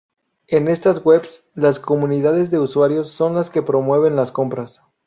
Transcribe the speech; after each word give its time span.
En 0.47 0.67
estas 0.67 1.05
webs 1.05 1.43
las 1.53 1.79
comunidades 1.79 2.49
de 2.49 2.57
usuarios 2.57 3.09
son 3.11 3.35
las 3.35 3.51
que 3.51 3.61
promueven 3.61 4.15
las 4.15 4.31
compras. 4.31 4.81